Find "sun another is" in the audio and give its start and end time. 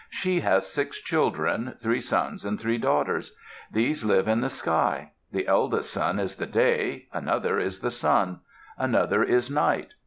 7.91-9.51